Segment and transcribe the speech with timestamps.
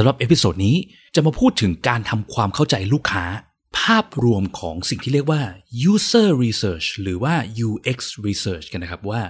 [0.00, 0.76] สำหรับ episode นี้
[1.14, 3.24] จะมาพูดถึงการทำความเข้าใจลูกค้า
[3.78, 5.42] ภาพรวมของสิ่งที่เรียกว่า
[5.92, 7.34] user research หรือว่า
[7.66, 9.22] UX research กันนะครับว่า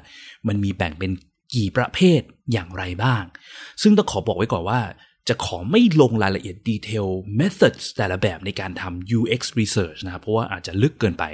[0.48, 1.10] มันมีแบ่งเป็น
[1.54, 2.20] กี่ประเภท
[2.52, 3.24] อย่างไรบ้าง
[3.82, 4.80] ซึ่งต้องขอบอกไว้ก่อนว่า
[5.28, 7.06] จะขอไม่ลงรายละเอียด detail
[7.40, 11.24] methods แต่ละแบบในการทำ UX research นะครับ เพราะว่าอาจจะลึกเกินไป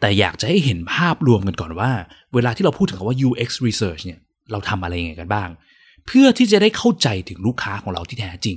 [0.00, 1.90] แต่อยากจะให้เห็นภาพรวมกันก่อนว่า
[2.34, 4.18] เวลาที่เราพูดถึงคำว่า UX research เนี่ย
[4.52, 5.48] เราทำอะไรยังไงกันบ้าง
[6.10, 8.56] เพื่อที่จะได้เข้าใจถึงลูกค้าของเราที่แท้จริง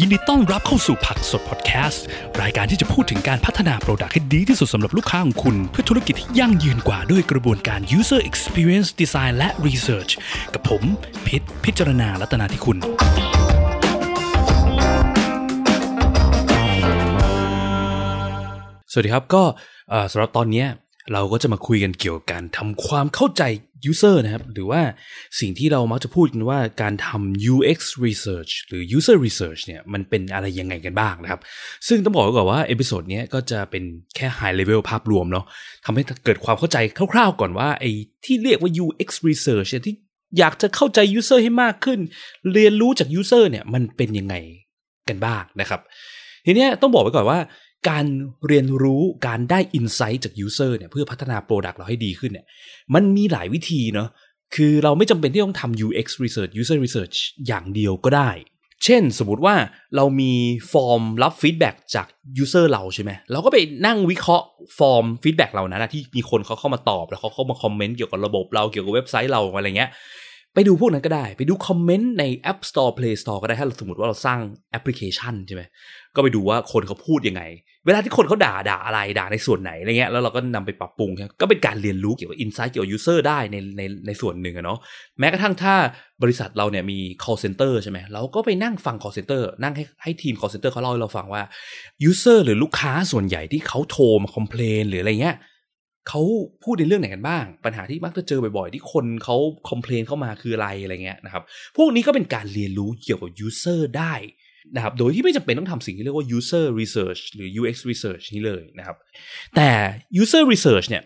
[0.00, 2.04] ยินดีต้อนรับเข้าสู่ผักสดพอดแคสต์
[2.42, 10.12] รายการที่จะพูดถึงการพัฒนาโปรดักต์ให้ดีที่สุดสำหรับลูกค้าของคุณ เพื่อธุรกิจที่ยั่งยืนกว่าด้วยกระบวนการ user experience design และ research
[10.54, 10.82] กับผม
[11.26, 12.76] พิษพิจารณาลัตนาที่คุณ
[18.92, 19.42] สวัสดีครับก็
[20.12, 20.68] สำหรับตอนเนี้ย
[21.12, 23.42] เราก็จะมาคุยกันเกี่ยวกับการทำความเข้าใจ
[23.90, 24.82] user นะครับ หรือว่า
[25.40, 31.40] สิ่งที่เรามักจะพูดกันว่าการทำ UX research หรือ user research เนี่ยมันเป็นอะไรยังไงกันบ้างนะครับ
[31.88, 33.84] ซึ่งต้องบอกก่อนว่า episode เนี้ยก็จะเป็น
[34.16, 35.44] แค่ high level ภาพรวมเนาะ
[35.84, 36.76] ทำให้เกิดความเข้าใจ
[37.12, 37.90] คร่าวๆก่อนว่าไอ้
[38.24, 39.94] ที่เรียกว่า UX research เนี่ยที่
[40.38, 41.98] อยากจะเข้าใจ user ให้มากขึ้น
[42.52, 44.34] เรียนรู้จาก user เนี่ยมันเป็นยังไง
[45.08, 45.80] กันบ้างนะครับ
[46.46, 47.38] ทีเนี้ยต้องบอกไว้ก่อนว่า
[47.88, 48.06] การ
[48.46, 52.46] เรียนรู้การได้ insight จาก user เนี่ยเพื่อพัฒนา product เราให้ดีขึ้นเนี่ย
[52.94, 54.08] มันมีหลายวิธีเนาะ
[54.54, 58.30] คือเราไม่จำเป็นที่ต้องทำ UX research user research อย่างเดียวก็ได้
[58.84, 59.54] เช่นสมมติว่า
[59.96, 60.32] เรามี
[60.72, 62.06] ฟอร์มรับ feedback จาก
[62.38, 64.46] user เราใช่ไหมเราก็ไปนั่งวิเคราะห์
[64.78, 69.90] ฟอร์ม feedback เรานะที่มีคนเขาเข้ามาตอบ แล้วเขาเข้ามา comment เกี่ยวกับระบบเราเกี่ยวกับเว็บไซต์เราอะไรเงี้ย
[70.54, 75.62] ไปดูพวกนั้นก็ได้ ไปดู comment ใน App Store Play Store ก็ได้ถ้าเราสมมติว่าเราสร้างแอปพลิเคชันใช่ไหม
[76.14, 77.42] ก็ไปดูว่าคนเขาพูดยังไง
[77.86, 84.78] เวลาที่คนเขาด่าด่าอะไรด่าในส่วนไหนอะไรเงี้ยแล้วเราก็นำไปปรับปรุงก็เป็นการเรียนรู้เกี่ยวกับ insight เกี่ยวกับ user ได้ในในในส่วนหนึ่งอะเนาะ
[85.18, 85.74] แม้กระทั่งถ้า
[86.22, 91.42] บริษัทเราเนี่ยมี call center ใช่ไหมเราก็ไปนั่งฟัง call center นั่งให้ให้ทีม call center เขาเล่าให้เราฟังว่า
[92.10, 95.36] user หรือลูกค้าส่วนใหญ่ที่เขาโทรมา complain หรืออะไรเงี้ย
[96.08, 96.22] เขา
[96.64, 99.36] พูดในเรื่องไหนกันบ้าง ปัญหาที่มักจะเจอบ่อยๆ ที่คนเขา
[99.68, 101.42] คอมเพลนเข้ามาคืออะไรอะไรเงี้ยนะครับ
[101.76, 104.14] พวกนี้ก็เป็นการเรียนรู้เกี่ยวกับ user ได้
[104.74, 108.96] นะครับ โดยที่ไม่จำเป็นต้องทำสิ่งที่เรียกว่า user research หรือ UX research นี้เลยนะครับ
[109.56, 109.70] แต่
[110.22, 111.04] user research เนี่ย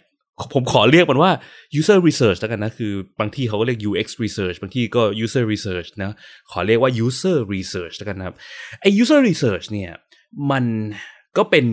[0.54, 1.32] ผมขอเรียกมันว่า
[1.80, 6.12] user research แล้วกันนะ คือบางที่เขาก็เรียก UX research บางที่ก็ user research นะ
[6.50, 8.36] ขอเรียกว่า user research แล้วกันนะครับ
[8.80, 9.92] ไอ้ user research เนี่ย
[10.50, 10.64] มัน
[11.36, 11.66] ก็เป็น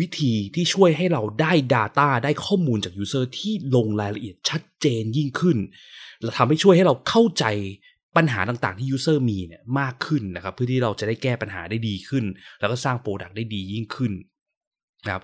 [0.00, 5.58] วิธีที่ช่วยให้เราได้ Data ได้ข้อมูลจาก User ที่ลงรายละเอียดชัดเจนยิ่งขึ้น
[6.22, 7.44] และทำให้ช่วยให้เราเข้าใจ
[8.16, 12.24] ปัญหาต่างๆที่ User มีเนี่ยมากขึ้นนะครับ เพื่อที่เราจะได้แก้ปัญหาได้ดีขึ้น
[12.60, 14.12] แล้วก็สร้างโปรดักต์ได้ดียิ่งขึ้น
[15.06, 15.22] นะครับ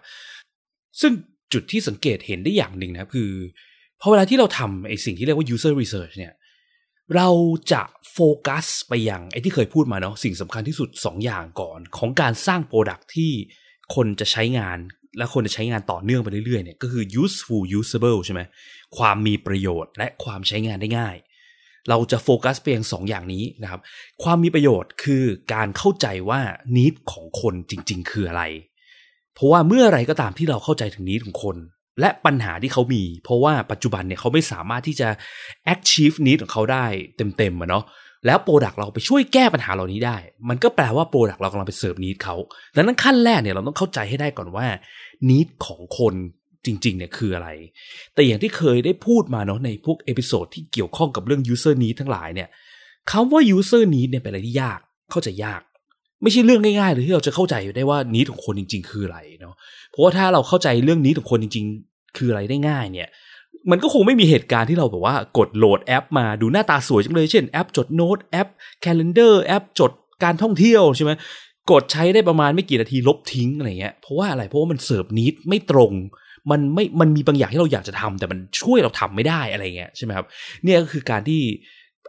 [1.00, 1.12] ซึ่ง
[1.52, 3.30] จุดที่สังเกตเห็นได้อย่างหนึ่งนะครับคือ
[4.00, 6.32] พอเวลาที่เราทำไอ้สิ่งที่เรียกว่า user research เนี่ย
[7.16, 7.28] เรา
[7.72, 7.82] จะ
[8.12, 13.32] โฟกัสไปยังไอ้ที่เคยพูดมาเนาะสิ่งสำคัญที่สุด 2 อย่างก่อน ของการสร้าง product ที่
[13.94, 14.78] คนจะใช้งาน
[15.18, 18.40] และคนจะใช้งานต่อเนื่องไปเรื่อยๆเนี่ยก็คือ useful usable ใช่ไหม
[18.96, 21.16] ความมีประโยชน์และความใช้งานได้ง่าย
[21.88, 23.80] เราจะโฟกัสไปยังสองอย่างนี้นะครับ
[24.22, 26.40] ความมีประโยชน์คือการเข้าใจว่า
[26.76, 28.42] need ของคนจริง ๆ คืออะไร
[29.34, 31.56] เพราะว่าเมื่อไรก็ตามที่เราเข้าใจถึง need ของคน
[32.00, 35.08] และปัญหาที่เขามี เพราะว่าปัจจุบันเนี่ยเขาไม่สามารถที่จะ
[35.74, 37.84] achieve need ของเขาได้เต็มๆอะเนาะ
[38.26, 40.16] แล้ว product เราไปช่วยแก้ปัญหาเหล่านี้ได้
[40.48, 42.36] มันก็แปลว่า product เรากำลังไปเสิร์ฟ need เขา
[42.76, 44.66] ดังนั้นขั้นแรกเนี่ยเราต้องเข้าใจให้ได้ก่อนว่า
[45.30, 46.14] need ของคน
[46.66, 47.48] จริงๆเนี่ยคืออะไร
[48.14, 52.48] แต่อย่างที่เคยได้พูดมาเนาะในพวก episode ที่เกี่ยวข้องกับเรื่อง user need ทั้งหลายเนี่ย
[53.10, 54.80] คำว่า user need เนี่ยเป็นอะไรที่ยาก
[55.10, 55.62] เข้าใจยาก
[56.22, 59.54] ไม่ใช่เรื่องง่ายๆเลยที่เราจะเข้าใจได้ว่า need ของคนจริง ๆ คืออะไรเนาะ
[59.90, 63.08] เพราะว่าถ้าเราเข้าใจเรื่อง need ของคนจริง ๆ คืออะไรได้ง่ายเนี่ย
[63.70, 68.48] มันก็คงไม่มีเหตุการณ์ที่เราแบบว่ากดโหลดแอปมาดูหน้าตาสวยจังเลยเช่นแอปจดโน้ตแอป
[68.84, 69.90] Calendar แอปจด
[70.24, 71.12] การท่องเที่ยวใช่ไหม
[71.70, 75.92] กดใช้ได้ประมาณไม่กี่นาทีลบทิ้งอะไรเงี้ยเพราะว่าอะไรเพราะว่ามันเสิร์ฟ need ไม่ตรง
[76.50, 80.26] มันไม่มันมีบางอย่างที่เราอยากจะทำแต่มันช่วยเราทำไม่ได้อะไรเงี้ยใช่ไหมครับ
[80.64, 81.40] เนี่ยก็คือการที่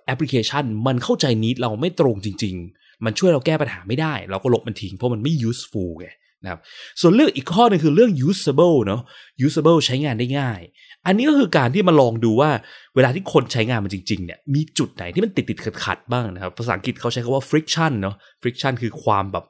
[0.05, 6.07] แอปพลิเคชันมันเข้าใจ need เราไม่ตรงจริง ๆ มันช่วยเราแก้ปัญหาไม่ได้ เราก็ลบมันทิ้งเพราะมันไม่ useful ไง
[6.43, 6.59] นะครับ
[7.01, 9.01] ส่วนเรื่องอีกข้อหนึงคือเรื่อง usable เนาะ
[9.45, 10.61] usable ใช้งานได้ง่าย
[11.05, 12.49] อันนี้ก็คือการที่มาลองดูว่า
[12.95, 19.45] เวลาที่คนใช้งานมันจริงๆเนี่ยมีจุดไหนที่มันติดติดขัดขัดบ้างนะครับ ภาษาอังกฤษเขาใช้คำว่า friction เนาะ friction คือความแบบ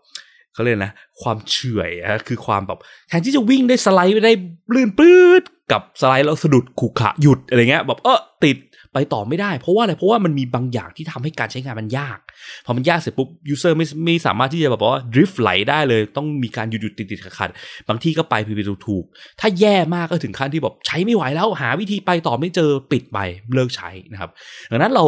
[0.54, 2.80] เขาเรียกนะ ความเฉื่อยอะคือความแบบ
[3.10, 4.34] แทนที่จะวิ่งได้สไลด์ไปได้
[4.74, 8.58] ลื่นปื๊ดกับสไลด์แล้วสะดุดขุขะหยุดอะไรเงี้ยแบบเออติด
[8.94, 12.20] ไปต่อไม่ได้ เพราะว่าอะไรเพราะว่ามันมีบางอย่างที่ทำให้การใช้งานมันยาก
[12.66, 17.50] พอมันยากเสร็จปุ๊บยูเซอร์ไม่ไม่สามารถที่จะแบบว่าดริฟต์ไหลได้เลย ต้องมีการหยุดหยุดติดติดขัด
[17.90, 19.04] บางที่ก็ไปผิดถูก
[19.40, 23.20] ถ้าแย่มากก็ถึงขั้นที่แบบใช้ไม่ไหวแล้วหาวิธีไปต่อไม่เจอปิดไป
[23.54, 24.30] เลิกใช้นะครับ
[24.72, 25.06] ดังนั้นเรา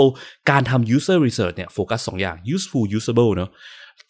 [0.49, 3.51] การทำ user research เนี่ยโฟกัสสองอย่าง useful usable เนาะ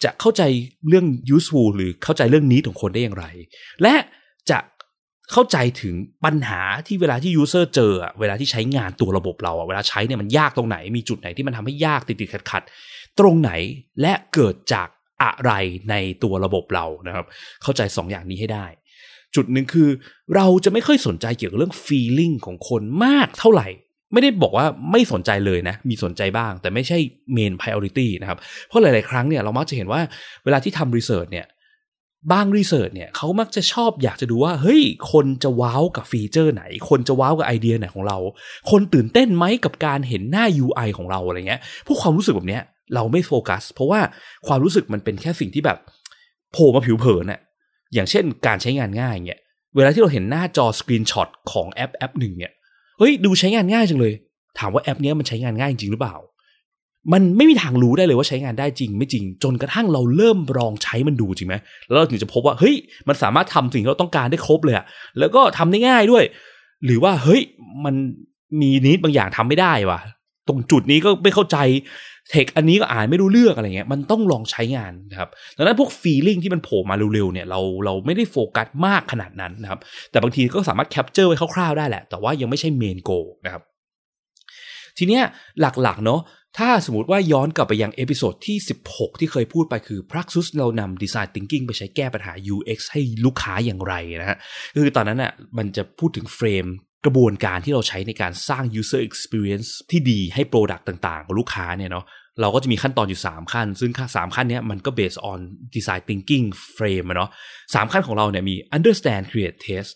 [0.04, 0.42] จะเข้าใจ
[0.88, 3.26] เรื่อง useful หรือเข้าใจเรื่องนี้ของคนได้อย่างไร
[3.82, 3.94] และ
[4.50, 4.58] จะ
[5.32, 5.94] เข้าใจถึง
[6.24, 12.62] ปัญหาที่เวลาที่ user เจอเวลาที่ใช้งานตัวระบบเราเวลาใช้เนี่ยมันยากตรงไหน มีจุดไหนที่มันทำให้ยากติดติดขัดขัด
[13.18, 13.50] ตรงไหน
[14.00, 14.88] และเกิดจาก
[15.22, 15.52] อะไร
[15.90, 17.26] ในตัวระบบเรานะครับ
[17.62, 18.66] เข้าใจ2ออย่างนี้ให้ได้
[19.34, 19.88] จุดหนึ่งคือ
[20.34, 23.68] เราจะไม่ค่อยสนใจเกี่ยวกับเรื่อง feeling ของคนมากเท่าไหร่
[24.12, 26.98] ไม่ได้บอกว่าไม่สนใจเลยนะ มีสนใจบ้าง แต่ไม่ใช่
[27.36, 28.38] main priority นะครับ
[28.68, 30.00] เพราะหลาย ๆ ครั้งเนี่ยเรามักจะเห็นว่า
[30.44, 31.46] เวลาที่ทำ research เนี่ย
[32.32, 34.82] บางรีเสิร์ชเนี่ยเขามักจะชอบอยากจะดูว่า เฮ้ย
[35.12, 38.18] คนจะว้าวกับฟีเจอร์ไหน คนจะว้าวกับไอเดียไหนของเรา
[38.70, 42.62] คนตื่นเต้นไหมกับการเห็นหน้า UI ของเราอะไรเงี้ยพวกความรู้สึกแบบเนี้ย
[42.94, 44.00] เราไม่โฟกัส เพราะว่า
[44.46, 45.78] ความรู้สึกมันเป็นแค่สิ่งที่แบบ
[46.52, 47.40] โผล่มาผิวเผินน่ะ
[47.94, 49.40] อย่างเช่นการใช้งานง่ายเนี่ย
[49.76, 52.52] เวลาที่เราเห็นหน้าจอ screenshot ของแอปแอปหนึ่งเนี่ย
[52.98, 54.12] เฮ้ยดูใช้งานง่ายจังเลย
[54.58, 56.16] ถามว่าแอปนี้มันใช้งานง่ายจริงหรือเปล่า
[57.12, 61.54] มันไม่มีทางรู้ได้เลยว่าใช้งานได้จริง ไม่จริง จนกระทั่งเราเริ่มลองใช้มันดูจริงไหม
[61.86, 62.74] แล้วเราถึงจะพบว่าเฮ้ย
[63.08, 64.84] มันสามารถทำสิ่งที่เราต้องการได้ครบเลยอะ
[65.18, 66.24] แล้วก็ทำได้ง่ายด้วย
[66.84, 67.40] หรือว่าเฮ้ย
[67.84, 67.94] มัน
[68.60, 70.00] มี need บางอย่างทำไม่ได้ว่ะ
[70.48, 71.56] ตรงจุดนี้ก็ไม่เข้าใจ
[72.30, 79.80] เทคอันนี้ก็อ่านไม่รู้เรื่องอะไรเงี้ยมันต้องลองใช้งานนะครับดังนั้นพวก feeling ที่มันโผล่มาเร็วๆเนี่ยเราเราไม่ได้โฟกัสมากขนาดนั้นนะครับ
[80.10, 83.10] แต่บางทีก็สามารถ capture ไว้คร่าวๆได้แหละ แต่ว่ายังไม่ใช่ main goal
[83.44, 83.62] นะครับ
[84.98, 85.22] ทีเนี้ย
[85.60, 86.20] หลักๆเนาะ
[86.58, 88.56] ถ้าสมมติว่าย้อนกลับไปยัง episode ที่
[88.88, 94.38] 16 ที่เคยพูดไปคือ Praxis เรานำ Design Thinking ไปใช้แก้ปัญหา UX ให้ลูกค้าอย่างไรนะฮะ
[94.74, 96.66] คือตอนนั้นอะมันจะพูดถึงเฟรม
[97.06, 102.04] กระบวนการที่เราใช้ในการสร้าง user experience ที่ดีให้ Product ต่างๆของลูกค้าเนี่ยเนาะ
[102.40, 105.38] เราก็จะมีขั้นตอนอยู่ 3 ขั้น ซึ่งสามขั้นนี้มันก็ based on
[105.74, 107.30] design thinking frame เนาะ
[107.74, 109.92] สามขั้นของเราเนี่ยมี understand create test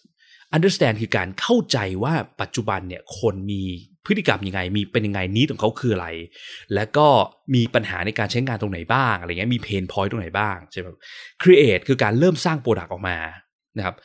[0.56, 3.62] understand คือการเข้าใจว่าปัจจุบันเนี่ยคนมี
[4.06, 6.08] พฤติกรรมยังไง มีเป็นยังไงนี้ของเขาคืออะไร
[6.74, 7.06] แล้วก็
[7.54, 10.86] มีปัญหาในการใช้งานตรงไหนบ้างอะไรเงี้ยมีเพนพอยต์ตรงไหนบ้างใช่ไหม
[11.42, 13.16] create คือการเริ่มสร้าง product ออกมา
[13.78, 13.96] นะครับ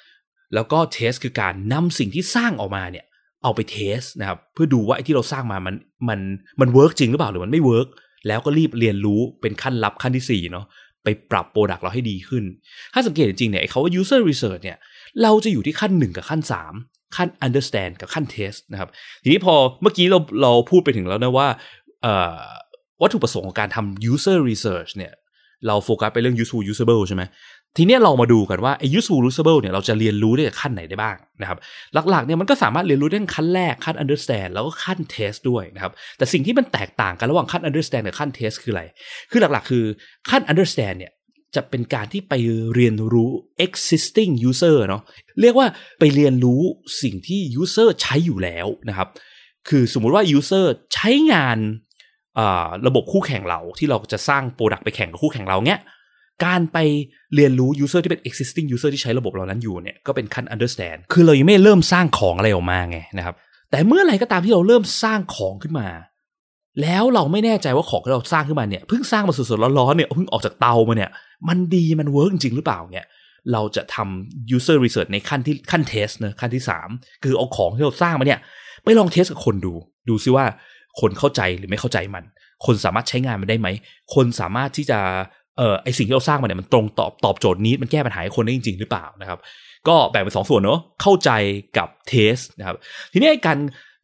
[0.53, 3.05] แล้วก็ test คือการนำสิ่งที่สร้างออกมาเนี่ย
[3.43, 5.75] เอาไป test นะครับเพื่อดูว่าไอ้ที่เราสร้างมามัน
[6.09, 6.19] มัน
[6.61, 7.87] มัน work จริงหรือเปล่าหรือมันไม่ work
[8.27, 10.65] แล้วก็รีบเรียนรู้เป็นขั้น learn ขั้นที่4เนาะ
[11.03, 12.43] ไปปรับ product เราให้ดีขึ้น
[12.93, 14.77] ถ้าสังเกตจริงเนี่ยเขาว่า user research เนี่ย
[15.23, 16.41] เราจะอยู่ที่ขั้น 1 กับขั้น
[16.77, 18.89] 3 ขั้น understand กับขั้น test นะครับ
[19.23, 21.47] ทีนี้พอเมื่อกี้เราเราพูดไปถึงแล้วนะว่า
[23.01, 25.13] วัตถุประสงค์ของการทำ user research เนี่ย
[25.67, 27.23] เราโฟกัสไปเรื่อง useful usable ใช่ไหม
[27.77, 31.57] ทีนี้เรามาดูกันว่าไอ้ useful usable เนี่ยเราจะเรียนรู้ได้จากขั้นไหนได้บ้างนะครับ
[32.09, 38.83] หลักๆเนี่ยมันก็สามารถเรียนรู้ได้ขั้นแรกขั้น understand แล้วก็ขั้น test ด้วยนะครับ แต่สิ่งที่มันแตกต่างกันระหว่างขั้น understand กับขั้น test คืออะไร
[39.31, 39.83] คือหลักๆ คือ
[40.29, 41.11] ขั้น understand เนี่ย
[41.55, 42.33] จะเป็นการที่ไป
[42.75, 43.29] เรียนรู้
[43.65, 45.01] existing user เนาะ
[45.41, 45.67] เรียกว่า
[45.99, 46.61] ไปเรียนรู้
[47.01, 49.07] สิ่งที่ user ใช้อยู่แล้วนะครับ
[49.69, 51.57] คือสมมุติว่า user ใช้งาน
[52.87, 55.79] ระบบคู่แข่งเราที่เราจะสร้าง product ไปแข่งกับคู่แข่งเราเนี้ย
[56.43, 56.77] การไป
[57.35, 63.35] เรียนรู้ user ที่เป็น existing user ที่ใช้ระบบเรานั้นอยู่เนี่ยก็เป็นขั้น understand คือเรายังไม่เริ่มสร้างของอะไรออกมาไงนะครับ
[63.71, 65.87] แต่เมื่อไหร่ก็ตามที่เราเริ่มสร้างของขึ้นมา
[66.81, 71.11] แล้วเราไม่แน่ใจว่าของที่เราสร้างขึ้นมาเนี่ยเพิ่งสร้างมาสดๆร้อนๆเนี่ยเพิ่งออกจากเตามาเนี่ย
[71.47, 73.07] มันดีมัน work จริงหรือเปล่าเนี่ย
[73.53, 78.39] เราจะทำ user research ในขั้นที่ขั้น test เนาะขั้นที่ 3 คือเอาของที่เราสร้างมาเนี่ย
[78.83, 79.73] ไปลอง test กับคนดู
[80.09, 80.45] ดูซิว่า
[80.99, 82.23] คนเข้าใจหรือไม่เข้าใจมัน
[82.65, 83.67] คนสามารถใช้งานมันได้ไหม
[84.15, 84.99] คนสามารถที่จะ
[85.57, 89.39] เออไอสิ่งที่เราสร้างมาเนี่ยมันตรงตอบตอบโจทย์ need มันแก้ปัญหาให้คนได้จริง ๆ หรือเปล่านะครับ
[89.87, 91.31] ก็แบ่งเป็นสองส่วนเนาะเข้าใจ
[91.77, 92.75] กับ test นะครับ
[93.13, 93.57] ทีนี้การ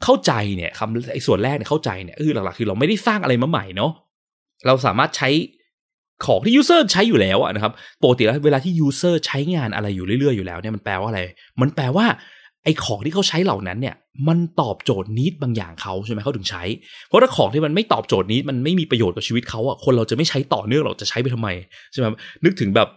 [0.03, 3.91] เข้าใจเนี่ยคำไอส่วนแรกเนี่ยเข้าใจเนี่ยคือหลักๆคือเราไม่ได้สร้างอะไรมาใหม่เนาะ
[4.65, 5.29] เราสามารถใช้
[6.25, 11.21] ของที่ user ใช้อยู่แล้วนะครับปกติแล้วเวลาที่ user ใช้งานอะไรอยู่เรื่อยๆอยู่แล้วเนี่ยมันแปลว่าอะไร
[11.61, 12.05] มันแปลว่า
[12.63, 13.95] ไอ้ของที่เขาใช้เหล่านั้นเนี่ย
[14.27, 16.63] มันตอบโจทย์ need บางอย่างเขาใช่ไหมเขาถึงใช้
[17.07, 21.49] เพราะถ้าของที่มันไม่ตอบโจทย์ need มันไม่มีประโยชน์กับชีวิตเขาอะคนเราจะไม่ใช้ต่อเนื่องเราจะใช้ไปทำไม
[21.91, 22.05] ใช่ไหม
[22.43, 22.87] นึกถึงแบบ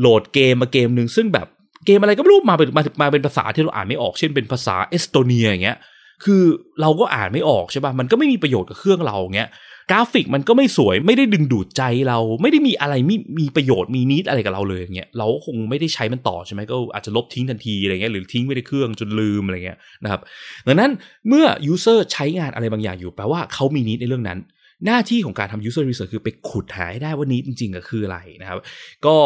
[0.00, 1.46] โหลดเกมมาเกมหนึ่งซึ่งแบบ
[1.86, 5.78] เกมอะไรก็ไม่รู้มาเป็นมามาเป็นภาษาที่เราอ่านไม่ออกเช่นเป็นภาษาเอสโตเนียอย่างเงี้ย
[6.24, 6.44] คือ
[6.80, 9.50] เราก็อ่านไม่ออกใช่ป่ะมันก็ไม่มีประโยชน์กับเครื่องเราเงี้ย
[9.90, 20.20] กราฟิกมันก็ไม่สวยไม่ได้ดึงดูดใจเราไม่ได้มีอะไรมีมีประโยชน์มี need อะไรกับเราเลยอย่างเงี้ยเราคงไม่ได้ใช้มันต่อใช่ไหมก็อาจจะลบทิ้งทันทีอะไรเงี้ยหรือทิ้งไว้ในเครื่องจนลืมอะไรเงี้ยนะครับ
[20.66, 20.90] ดังนั้น
[21.28, 24.38] เมื่อ user ใช้งานอะไรบางอย่างอยู่แปลว่าเขามี need ในเรื่องนั้น
[24.86, 28.58] หน้าที่ของการทำ user research คือไปขุดหาให้ได้ว่า need จริงๆก็คืออะไรนะครับ
[29.06, 29.16] ก็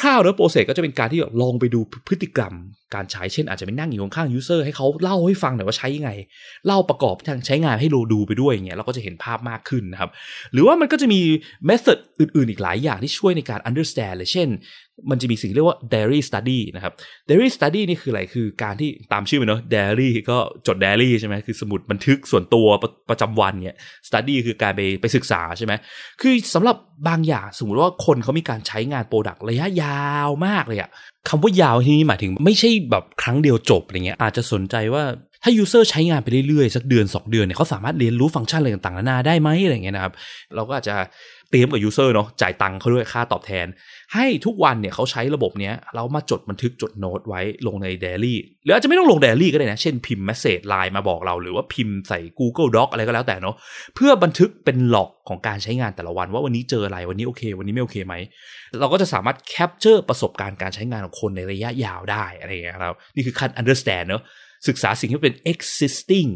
[0.00, 2.54] คร่าวๆแล้ว process ก็จะเป็นการที่ลองไปดูพฤติกรรม
[2.94, 6.10] การใช้เช่น อาจจะไปนั่งอยู่ข้างๆ user ให้เขาเล่าให้ฟังหน่อยว่าใช้ยังไง
[6.66, 10.10] เล่าประกอบทางใช้งานให้เราดูไปด้วยอย่างเงี้ยเราก็จะเห็นภาพมากขึ้นนะครับ
[10.52, 11.20] หรือว่ามันก็จะมี
[11.66, 14.48] เมธอดอื่นๆ อีกหลายอย่างที่ช่วยในการ understand เลยเช่น
[15.10, 16.92] มันจะมีสิ่งเรียกว่า dairy study นะครับ
[17.28, 23.76] dairy study นี่คืออะไรคือการที่ตามชื่อมันเนาะ dairy ก็จด dairy ใช่ไหมคือสมุดบันทึกส่วนตัวประประจำวันเนี่ย
[24.08, 25.72] study คือการไปไปศึกษาใช่ไหม
[26.20, 26.76] คือสำหรับ
[27.08, 30.90] บางอย่างสมมติว่าคนเขามีการใช้งานโปรดักต์ระยะยาวมากเลยอะ
[31.28, 35.04] คำว่ายาวที่นี้หมายถึงไม่ใช่แบบครั้งเดียวจบอะไรเงี้ยอาจจะสนใจว่า
[35.42, 40.12] ถ้า user ใช้งานไปเรื่อยๆ สักเดือน 2 เดือนเนี่ยเขาสามารถเรียนรู้ฟังก์ชันอะไรต่างๆนานาได้ไหมอะไรเงี้ยนะครับ
[40.54, 40.94] เราก็อาจจะ
[41.50, 43.66] เตรียมกับ user เนาะจ่ายตังค์เขาด้วยค่าตอบแทน
[44.14, 48.34] ให้ทุกวันเนี่ยเขาใช้ระบบเนี้ยเรามาจดบันทึกจดโน้ตไว้ลงใน Diary
[48.64, 53.54] หรืออาจจะไม่ต้องลง Daily ก็ได้นะ เช่นพิมพ์ message ไลน์มาบอกเรา หรือว่าพิมพ์ใส่ Google Doc อะไรก็แล้วแต่เนาะ
[53.94, 58.14] เพื่อบันทึกเป็น log ของการใช้งานแต่ละวัน ว่าวันนี้เจออะไรวันนี้โอเค วันนี้ไม่โอเคไหม
[58.80, 64.22] เราก็จะสามารถ capture ประสบการณ์การใช้งานของคนในระยะยาวได้อะไรเงี้ยครับนี่คือขั้น understand เนาะ
[64.68, 66.30] ศึกษาสิ่งที่เป็น existing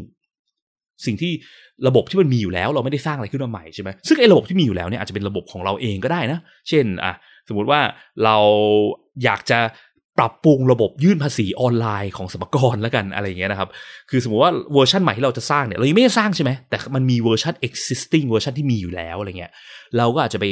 [1.05, 1.31] สิ่งที่
[1.87, 7.13] ระบบที่มันมีอยู่แล้ว เราไม่ได้สร้างอะไรขึ้นมาใหม่ใช่ไหมซึ่งไอ้ระบบที่มีอยู่แล้วเนี่ยอาจจะเป็นระบบของเราเองก็ได้นะ เช่นอะ
[7.47, 7.79] สมมุติว่า
[8.23, 8.37] เรา
[9.23, 9.59] อยากจะ
[10.19, 13.69] ปรับปรุงระบบยื่นภาษีออนไลน์ของสรรพากรแล้วกันอะไรอย่างเงี้ยนะครับ
[14.09, 19.51] คือสมมติว่าเวอร์ชันใหม่ที่เราจะสร้างเนี่ยเรายังไม่ได้สร้างใช่ไหมแต่มันมีเวอร์ชัน existing เวอร์ชันที่มีอยู่แล้วอะไรเงี้ย
[19.97, 20.45] เราก็อาจจะไป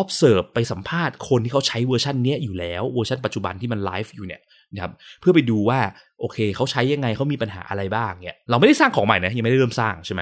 [0.00, 4.40] observe ไปสัมภาษณ์คนที่เขาใช้เวอร์ชันเนี้ยอยู่แล้วเวอร์ชันปัจจุบันที่มันไลฟ์อยู่เนี่ย
[4.74, 5.80] นะครับเพื่อไปดูว่า
[6.20, 10.20] โอเคเขาใช้ยังไงเขามีปัญหาอะไรบ้างเนี่ยเราไม่ได้สร้างของใหม่นะยังไม่ได้เริ่มสร้างใช่ไหม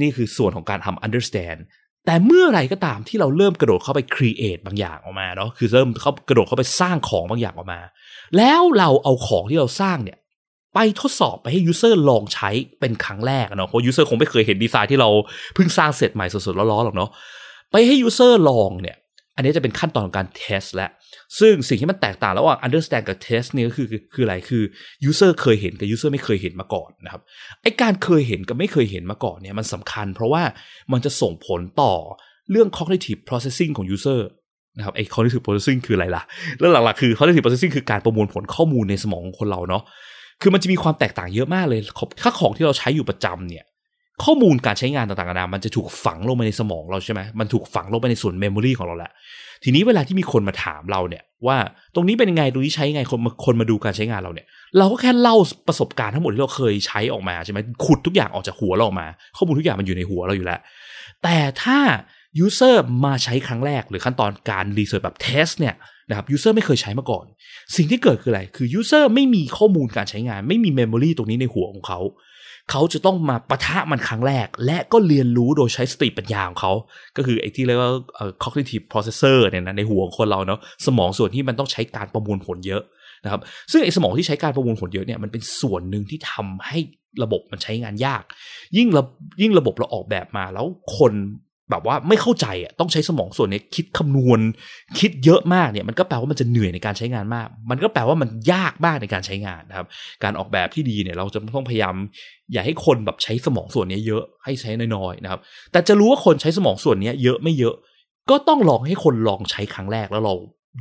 [0.00, 1.60] นี่คือส่วนของการทำ understand
[2.06, 7.80] แต่เมื่อไรก็ตามที่เราเริ่มกระโดดเข้าไป create บางอย่างออกมาเนาะคือเริ่มเข้ากระโดดเข้าไปสร้างของบางอย่างออกมา
[8.36, 10.18] แล้วเราเอาของที่เราสร้างเนี่ย
[10.74, 15.08] ไปทดสอบไปให้ user ลองใช้เป็นครั้งแรกเนาะเพราะ user คงไม่เคยเห็นดีไซน์ที่เรา
[15.54, 17.10] เพิ่งสร้างเสร็จใหม่สดๆร้อนๆหรอกเนาะ
[17.72, 18.96] ไปให้ user ลองเนี่ย
[19.40, 20.88] อันนี้จะเป็นขั้นตอนของการ test และ
[21.38, 24.62] ซึ่งสิ่งที่มันแตกต่างระหว่าง understand กับ test นี่ก็คือคืออะไรคือ
[25.08, 27.22] user เคยเห็นกับ user ไม่เคยเห็นมาก่อนนะครับ
[27.62, 30.42] ไอการเคยเห็นกับไม่เคยเห็นมาก่อนเนี่ยมันสำคัญ เพราะว่า
[30.92, 31.92] มันจะส่งผลต่อ
[32.50, 34.20] เรื่อง cognitive processing ของ user
[34.76, 36.22] นะครับไอ cognitive processing คืออะไรล่ะ
[36.58, 39.82] แล้วหลักๆคือ cognitive processing คือการประมวลผลข้อมูลในสมองของคนเราเนาะ
[40.42, 41.80] คือมันจะมีความแตกต่างเยอะมากเลย
[42.22, 43.64] ถ้าของที่เราใช้อยู่ประจำเนี่ย
[44.24, 49.12] ข้อมูลการใช้งานต่างๆนานามันจะถูกฝังลงไปในสมองเราใช่ไหมมันถูกฝังลงไปในส่วนเมมโมรีของเราแหละ
[49.64, 51.56] ทีนี้เวลาที่มีคนมาถามเราเนี่ย ว่า
[51.94, 54.46] ตรงนี้เป็นยังไงตรงนี้ใช้ยังไงคนมาคนมาดูการใช้งานเราเนี่ย
[54.78, 55.36] เราก็แค่เล่า
[55.68, 60.60] ประสบการณ์ทั้งหมดที่เราเคยใช้ออกมาใช่ไหมขุดทุกอย่างออกจากหัวเราออกมา ข้อมูลทุกอย่างมันอยู่ในหัวเราอยู่แล้ว
[61.22, 61.78] แต่ถ้า
[62.44, 65.74] user มาใช้ครั้งแรกหรือขั้นตอนการ research แบบ test เนี่ย
[66.08, 67.24] นะครับ user ไม่เคยใช้มาก่อน
[67.76, 72.00] สิ่งที่เกิดคืออะไร คือ user ไม่มีข้อมูลการใช้งาน ไม่มี memory ตรงนี้ในหัวของเขา
[72.70, 76.72] เขาจะต้องมาปะทะมันครั้งแรก และก็เรียนรู้โดยใช้สติปัญญาของเขา
[77.16, 77.92] ก็คือไอ้ที่เรียกว่า
[78.42, 82.82] cognitive processor เนี่ยนะในหัวของคนเราเนาะสมองส่วนที่มันต้องใช้การประมวลผลเยอะ
[83.24, 83.40] นะครับ
[83.72, 86.78] ซึ่งไอ้สมองที่ใช้การประมวลผลเยอะเนี่ยมันเป็นส่วนหนึ่งที่ทำให้
[87.22, 88.22] ระบบมันใช้งานยาก
[88.76, 89.04] ยิ่งระ
[89.42, 90.66] ยิ่งระบบเราออกแบบมาแล้ว
[90.98, 91.12] คน
[91.70, 94.40] แบบว่าไม่เข้าใจอะต้องใช้สมองส่วนนี้คิดคำนวณ
[94.98, 99.86] คิดเยอะมากเนี่ยมันก็แปลว่ามันจะเหนื่อยในการใช้งานมาก มันก็แปลว่ามันยากมากในการใช้งานนะครับ
[100.24, 101.94] การออกแบบที่ดีเนี่ยเราจะต้องพยายาม
[102.52, 105.40] อย่าให้คนแบบใช้สมองส่วนนี้เยอะให้ใช้น้อยๆนะครับ
[105.72, 107.74] แต่จะรู้ว่าคนใช้สมองส่วนนี้เยอะไม่เยอะ
[108.30, 110.34] ก็ต้องลองให้คนลองใช้ครั้งแรกแล้วเรา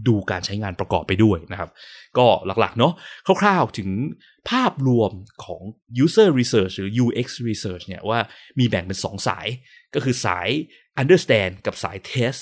[0.08, 1.70] ดูการใช้งานประกอบไปด้วยนะครับ
[2.18, 2.26] ก็
[2.60, 2.94] หลักๆเนาะ
[3.42, 3.90] คร่าวๆถึง
[4.50, 5.12] ภาพรวม
[5.46, 5.62] ของ
[6.04, 8.20] user research หรือ UX research เนี่ยว่า
[8.60, 9.48] มีแบ่งเป็น 2 สาย
[9.96, 10.50] ก็คือสาย
[11.02, 12.42] understand กับสาย test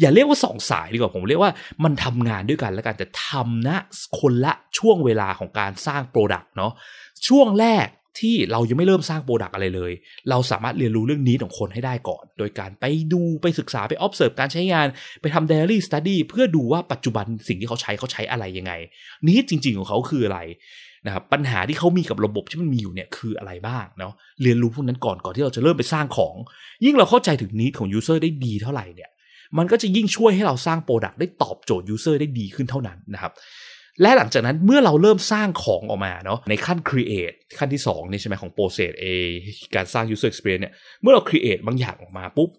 [0.00, 1.52] อย่าเรียกว่าสองสายดีกว่าผมเรียกว่า
[1.84, 3.76] มันทำงานด้วยกันแล้วกันแต่ทำนะ
[4.18, 6.72] คนละช่วงเวลาของการสร้าง product เนาะ
[7.28, 7.86] ช่วงแรก
[8.20, 9.92] ที่เรายังไม่เริ่มสร้าง product อะไรเลย
[10.30, 14.86] เราสามารถเรียนรู้เรื่อง need ของคนให้ได้ก่อน โดยการไปดูไปศึกษาไป observe การใช้งาน
[15.20, 18.72] ไปทำ diary study เพื่อดูว่าปัจจุบันสิ่งที่เขาใช้เขาใช้อะไรยังไง
[19.26, 20.40] need จริง ๆ ของเขาคืออะไร
[21.06, 26.34] นะครับปัญหาที่เขามีกับระบบที่มันมีอยู่เนี่ยคืออะไรบ้างเนาะเรียนรู้พวกนั้นก่อนก่อนที่เราจะเริ่มไปสร้างของ
[26.84, 29.10] ยิ่งเราเข้าใจถึง need ของ user ได้ดีเท่าไหร่เนี่ย
[29.58, 33.32] มันก็จะยิ่งช่วยให้เราสร้างโปรดักต์ได้ตอบโจทย์ user ได้ดีขึ้นเท่านั้นนะครับ
[34.02, 39.06] และหลังจากนั้นเมื่อเราเริ่มสร้างของออกมาเนาะในขั้น create ขั้นที่2นี่ใช่ไหมของ process A
[39.74, 42.50] การสร้าง user experience เนี่ยเมื่อเรา create บางอย่างออกมาปุ๊บ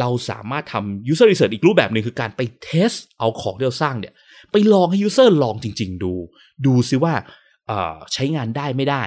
[0.00, 4.14] เราสามารถทำ user research อีกรูปแบบหนึ่งคือการไป test เอาของที่เราสร้างเนี่ย
[4.52, 6.12] ไปลองให้ user ลองจริง ๆ ดู
[6.66, 7.14] ดูซิว่า
[8.12, 9.04] ใช้งานได้ไม่ได้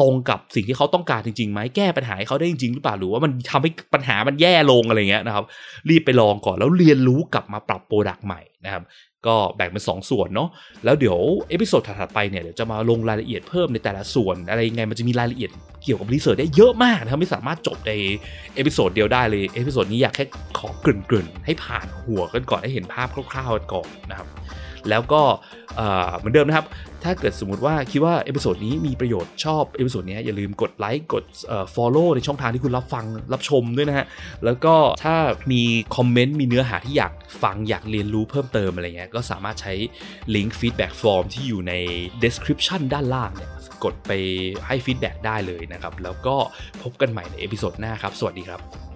[0.00, 5.44] ตรงกับสิ่งที่เขาต้องการจริงๆไหมแก้ปัญหาให้เขาได้จริงๆหรือเปล่าหรือว่ามันทำให้ปัญหามันแย่ลงอะไรเงี้ยนะครับ
[5.88, 8.84] รีบไปลองก่อนแล้วเรียนรู้กลับมาปรับ product ใหม่นะครับ
[9.26, 10.48] ก็แบ่งเป็น2ส่วนเนาะ
[10.84, 15.50] แล้วเดี๋ยว episode ถัดๆไปเนี่ยเดี๋ยวจะมาลงรายละเอียดเพิ่มในแต่ละส่วน อะไรยังไงมันจะมีรายละเอียด
[15.84, 17.92] เกี่ยวกับ research ได้เยอะมากนะครับไม่สามารถจบใน
[18.54, 20.24] episode เดียวได้เลย episode นี้อยากแค่
[20.58, 24.28] ขอเกริ่นๆให้ผ่านหัวกันก่อนให้เห็นภาพคร่าวๆกันก่อนนะครับ
[24.88, 25.22] แล้วก็
[26.16, 26.66] เหมือนเดิมนะครับ
[27.04, 31.24] ถ้าเกิดสมมติว่าคิดว่า episode นี้มีประโยชน์ชอบ episode นี้อย่าลืมกดไลค์กด
[31.74, 34.06] follow ในช่องทางที่คุณรับฟังรับชมด้วยนะฮะ
[34.44, 35.16] แล้วก็ถ้า
[35.52, 35.62] มี
[35.96, 39.72] คอมเมนต์มีเนื้อหาที่อยากฟังอยากเรียนรู้เพิ่มเติมอะไรเงี้ยก็สามารถใช้
[40.34, 41.72] ลิงก์ feedback form ที่อยู่ใน
[42.24, 43.50] description ด้านล่างเนี่ย
[43.84, 44.12] กดไป
[44.66, 46.36] ให้ feedback ได้เลยนะครับ แล้วก็
[46.82, 48.87] พบกันใหม่ใน episode หน้าครับ สวัสดีครับ